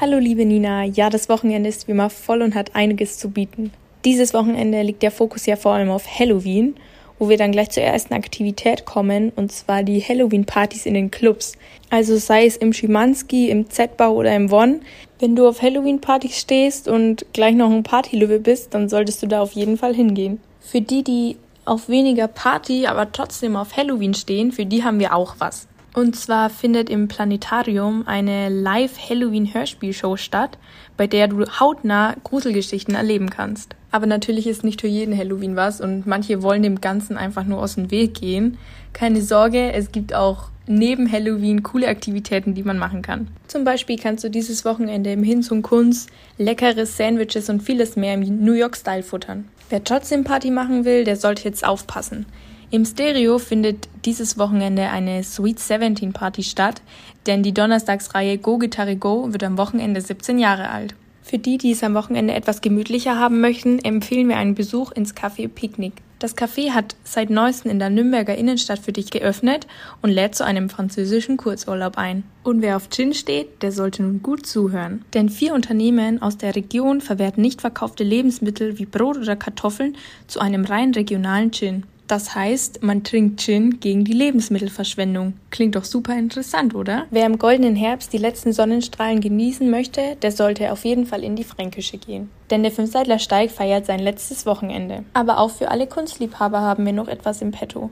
Hallo 0.00 0.18
liebe 0.18 0.46
Nina, 0.46 0.84
ja, 0.84 1.10
das 1.10 1.28
Wochenende 1.28 1.68
ist 1.68 1.86
wie 1.86 1.92
immer 1.92 2.08
voll 2.08 2.40
und 2.40 2.54
hat 2.54 2.74
einiges 2.74 3.18
zu 3.18 3.30
bieten. 3.30 3.72
Dieses 4.04 4.32
Wochenende 4.32 4.82
liegt 4.82 5.02
der 5.02 5.10
Fokus 5.10 5.44
ja 5.44 5.56
vor 5.56 5.72
allem 5.72 5.90
auf 5.90 6.06
Halloween 6.18 6.76
wo 7.18 7.28
wir 7.28 7.36
dann 7.36 7.52
gleich 7.52 7.70
zur 7.70 7.82
ersten 7.82 8.14
Aktivität 8.14 8.84
kommen, 8.84 9.32
und 9.34 9.52
zwar 9.52 9.82
die 9.82 10.00
Halloween-Partys 10.00 10.86
in 10.86 10.94
den 10.94 11.10
Clubs. 11.10 11.54
Also 11.90 12.16
sei 12.16 12.46
es 12.46 12.56
im 12.56 12.72
Schimanski, 12.72 13.50
im 13.50 13.70
Z-Bau 13.70 14.14
oder 14.14 14.34
im 14.34 14.50
Won. 14.50 14.80
Wenn 15.18 15.34
du 15.34 15.48
auf 15.48 15.62
Halloween-Partys 15.62 16.38
stehst 16.38 16.88
und 16.88 17.26
gleich 17.32 17.54
noch 17.54 17.70
ein 17.70 17.82
Partylöwe 17.82 18.38
bist, 18.38 18.74
dann 18.74 18.88
solltest 18.88 19.22
du 19.22 19.26
da 19.26 19.40
auf 19.40 19.52
jeden 19.52 19.76
Fall 19.76 19.94
hingehen. 19.94 20.40
Für 20.60 20.80
die, 20.80 21.02
die 21.02 21.36
auf 21.64 21.88
weniger 21.88 22.28
Party, 22.28 22.86
aber 22.86 23.12
trotzdem 23.12 23.56
auf 23.56 23.76
Halloween 23.76 24.14
stehen, 24.14 24.52
für 24.52 24.66
die 24.66 24.84
haben 24.84 25.00
wir 25.00 25.14
auch 25.14 25.36
was. 25.38 25.68
Und 25.94 26.14
zwar 26.16 26.50
findet 26.50 26.90
im 26.90 27.08
Planetarium 27.08 28.06
eine 28.06 28.48
Live-Halloween-Hörspielshow 28.48 30.16
statt, 30.16 30.58
bei 30.96 31.06
der 31.06 31.28
du 31.28 31.44
hautnah 31.44 32.14
Gruselgeschichten 32.22 32.94
erleben 32.94 33.30
kannst. 33.30 33.74
Aber 33.90 34.06
natürlich 34.06 34.46
ist 34.46 34.64
nicht 34.64 34.80
für 34.80 34.86
jeden 34.86 35.16
Halloween 35.16 35.56
was 35.56 35.80
und 35.80 36.06
manche 36.06 36.42
wollen 36.42 36.62
dem 36.62 36.80
Ganzen 36.80 37.16
einfach 37.16 37.44
nur 37.44 37.62
aus 37.62 37.76
dem 37.76 37.90
Weg 37.90 38.14
gehen. 38.14 38.58
Keine 38.92 39.22
Sorge, 39.22 39.72
es 39.72 39.92
gibt 39.92 40.14
auch 40.14 40.50
neben 40.66 41.10
Halloween 41.10 41.62
coole 41.62 41.88
Aktivitäten, 41.88 42.54
die 42.54 42.62
man 42.62 42.78
machen 42.78 43.02
kann. 43.02 43.28
Zum 43.46 43.64
Beispiel 43.64 43.98
kannst 43.98 44.24
du 44.24 44.28
dieses 44.28 44.64
Wochenende 44.64 45.12
im 45.12 45.22
Hin 45.22 45.42
zum 45.42 45.62
Kunst 45.62 46.10
leckere 46.36 46.84
Sandwiches 46.84 47.48
und 47.48 47.62
vieles 47.62 47.96
mehr 47.96 48.14
im 48.14 48.44
New 48.44 48.52
York-Style 48.52 49.02
futtern. 49.02 49.48
Wer 49.70 49.84
trotzdem 49.84 50.24
Party 50.24 50.50
machen 50.50 50.84
will, 50.84 51.04
der 51.04 51.16
sollte 51.16 51.44
jetzt 51.44 51.66
aufpassen. 51.66 52.26
Im 52.70 52.84
Stereo 52.84 53.38
findet 53.38 53.88
dieses 54.04 54.36
Wochenende 54.36 54.90
eine 54.90 55.24
Sweet 55.24 55.58
17 55.58 56.12
Party 56.12 56.42
statt, 56.42 56.82
denn 57.26 57.42
die 57.42 57.54
Donnerstagsreihe 57.54 58.36
Go 58.36 58.58
Gitarre 58.58 58.96
Go 58.96 59.32
wird 59.32 59.42
am 59.42 59.56
Wochenende 59.56 60.02
17 60.02 60.38
Jahre 60.38 60.68
alt. 60.68 60.94
Für 61.28 61.38
die, 61.38 61.58
die 61.58 61.72
es 61.72 61.82
am 61.84 61.92
Wochenende 61.92 62.32
etwas 62.32 62.62
gemütlicher 62.62 63.18
haben 63.18 63.42
möchten, 63.42 63.80
empfehlen 63.80 64.30
wir 64.30 64.38
einen 64.38 64.54
Besuch 64.54 64.92
ins 64.92 65.14
Café 65.14 65.46
Picknick. 65.46 65.92
Das 66.18 66.34
Café 66.38 66.70
hat 66.70 66.96
seit 67.04 67.28
neuestem 67.28 67.70
in 67.70 67.78
der 67.78 67.90
Nürnberger 67.90 68.34
Innenstadt 68.34 68.78
für 68.78 68.94
dich 68.94 69.10
geöffnet 69.10 69.66
und 70.00 70.08
lädt 70.08 70.34
zu 70.34 70.46
einem 70.46 70.70
französischen 70.70 71.36
Kurzurlaub 71.36 71.98
ein. 71.98 72.22
Und 72.44 72.62
wer 72.62 72.76
auf 72.76 72.88
Gin 72.88 73.12
steht, 73.12 73.62
der 73.62 73.72
sollte 73.72 74.02
nun 74.04 74.22
gut 74.22 74.46
zuhören. 74.46 75.04
Denn 75.12 75.28
vier 75.28 75.52
Unternehmen 75.52 76.22
aus 76.22 76.38
der 76.38 76.56
Region 76.56 77.02
verwerten 77.02 77.42
nicht 77.42 77.60
verkaufte 77.60 78.04
Lebensmittel 78.04 78.78
wie 78.78 78.86
Brot 78.86 79.18
oder 79.18 79.36
Kartoffeln 79.36 79.98
zu 80.28 80.40
einem 80.40 80.64
rein 80.64 80.94
regionalen 80.94 81.52
Gin. 81.52 81.84
Das 82.08 82.34
heißt, 82.34 82.82
man 82.82 83.04
trinkt 83.04 83.42
Gin 83.42 83.80
gegen 83.80 84.06
die 84.06 84.14
Lebensmittelverschwendung. 84.14 85.34
Klingt 85.50 85.76
doch 85.76 85.84
super 85.84 86.18
interessant, 86.18 86.74
oder? 86.74 87.06
Wer 87.10 87.26
im 87.26 87.38
goldenen 87.38 87.76
Herbst 87.76 88.14
die 88.14 88.18
letzten 88.18 88.54
Sonnenstrahlen 88.54 89.20
genießen 89.20 89.70
möchte, 89.70 90.16
der 90.22 90.32
sollte 90.32 90.72
auf 90.72 90.86
jeden 90.86 91.04
Fall 91.04 91.22
in 91.22 91.36
die 91.36 91.44
Fränkische 91.44 91.98
gehen. 91.98 92.30
Denn 92.50 92.62
der 92.62 92.72
Fünfseidler 92.72 93.18
Steig 93.18 93.50
feiert 93.50 93.84
sein 93.84 94.00
letztes 94.00 94.46
Wochenende. 94.46 95.04
Aber 95.12 95.38
auch 95.38 95.50
für 95.50 95.70
alle 95.70 95.86
Kunstliebhaber 95.86 96.62
haben 96.62 96.86
wir 96.86 96.94
noch 96.94 97.08
etwas 97.08 97.42
im 97.42 97.50
Petto. 97.50 97.90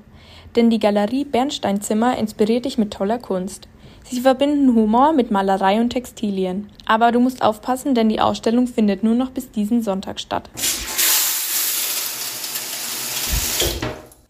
Denn 0.56 0.70
die 0.70 0.80
Galerie 0.80 1.26
Bernsteinzimmer 1.26 2.16
inspiriert 2.16 2.64
dich 2.64 2.78
mit 2.78 2.94
toller 2.94 3.18
Kunst. 3.18 3.68
Sie 4.04 4.22
verbinden 4.22 4.74
Humor 4.74 5.12
mit 5.12 5.30
Malerei 5.30 5.78
und 5.78 5.90
Textilien. 5.90 6.70
Aber 6.86 7.12
du 7.12 7.20
musst 7.20 7.42
aufpassen, 7.42 7.94
denn 7.94 8.08
die 8.08 8.20
Ausstellung 8.20 8.66
findet 8.66 9.02
nur 9.02 9.14
noch 9.14 9.30
bis 9.30 9.50
diesen 9.50 9.82
Sonntag 9.82 10.20
statt. 10.20 10.48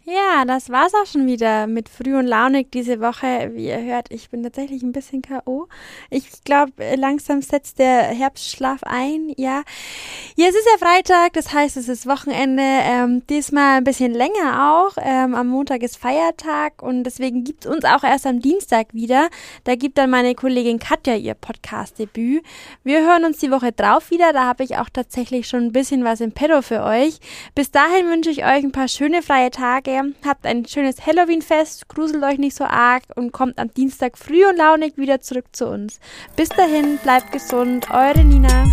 Ja, 0.09 0.45
das 0.45 0.71
war's 0.71 0.95
auch 0.95 1.07
schon 1.07 1.27
wieder 1.27 1.67
mit 1.67 1.89
Früh 1.89 2.17
und 2.17 2.29
Launig 2.29 2.71
diese 2.71 3.01
Woche. 3.01 3.51
Wie 3.55 3.67
ihr 3.67 3.83
hört, 3.83 4.13
ich 4.13 4.31
bin 4.31 4.45
tatsächlich 4.45 4.85
ein 4.85 4.93
bisschen 4.93 5.21
K.O. 5.21 5.67
Ich 6.11 6.45
glaube, 6.45 6.95
langsam 6.95 7.43
setzt 7.43 7.81
der 7.81 8.03
Herbstschlaf 8.05 8.85
ein. 8.85 9.33
Ja, 9.37 9.65
ja, 10.37 10.47
es 10.47 10.55
ist 10.55 10.69
ja 10.71 10.79
Freitag, 10.79 11.33
das 11.33 11.53
heißt, 11.53 11.77
es 11.77 11.89
ist 11.89 12.07
Wochenende. 12.07 12.63
Ähm, 12.63 13.27
diesmal 13.29 13.79
ein 13.79 13.83
bisschen 13.83 14.13
länger 14.13 14.87
auch. 14.87 14.97
Ähm, 15.03 15.35
am 15.35 15.49
Montag 15.49 15.83
ist 15.83 15.97
Feiertag 15.97 16.85
und 16.85 17.03
deswegen 17.03 17.43
gibt's 17.43 17.67
uns 17.67 17.85
auch 17.85 18.05
erst 18.05 18.27
am 18.27 18.39
Dienstag 18.39 18.95
wieder. 18.95 19.29
Da 19.65 19.75
gibt 19.75 19.99
dann 19.99 20.11
meine 20.11 20.37
Kollegin 20.37 20.79
Katja 20.79 21.17
ihr 21.17 21.35
Podcast-Debüt. 21.35 22.45
Wir 22.85 23.01
hören 23.01 23.25
uns 23.25 23.39
die 23.39 23.51
Woche 23.51 23.73
drauf 23.73 24.13
wieder. 24.13 24.33
Da 24.33 24.45
habe 24.45 24.63
ich 24.63 24.77
auch 24.77 24.89
tatsächlich 24.89 25.49
schon 25.49 25.65
ein 25.65 25.73
bisschen 25.73 26.05
was 26.05 26.21
im 26.21 26.31
Pedo 26.31 26.63
für 26.63 26.85
euch. 26.85 27.19
Bis 27.57 27.73
dahin 27.73 28.07
wünsche 28.09 28.31
ich 28.31 28.45
euch 28.45 28.63
ein 28.63 28.71
paar 28.71 28.87
schöne 28.87 29.21
freie 29.21 29.51
Tage 29.51 29.96
habt 30.25 30.47
ein 30.47 30.67
schönes 30.67 31.07
Halloween-Fest, 31.07 31.89
gruselt 31.89 32.25
euch 32.25 32.39
nicht 32.39 32.57
so 32.57 32.65
arg 32.65 33.05
und 33.15 33.33
kommt 33.33 33.59
am 33.59 33.73
Dienstag 33.73 34.19
früh 34.19 34.47
und 34.47 34.57
launig 34.57 34.97
wieder 34.97 35.21
zurück 35.21 35.47
zu 35.53 35.69
uns. 35.69 36.01
Bis 36.37 36.49
dahin, 36.49 36.99
bleibt 36.99 37.33
gesund, 37.33 37.89
eure 37.91 38.25
Nina. 38.25 38.67